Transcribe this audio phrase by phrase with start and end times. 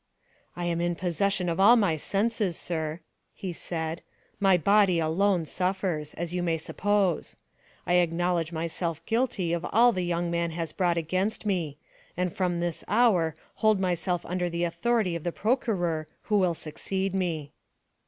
[0.55, 3.01] "I am in possession of all my senses, sir,"
[3.35, 4.01] he said;
[4.39, 7.35] "my body alone suffers, as you may suppose.
[7.85, 11.77] I acknowledge myself guilty of all the young man has brought against me,
[12.17, 17.13] and from this hour hold myself under the authority of the procureur who will succeed
[17.13, 17.51] me."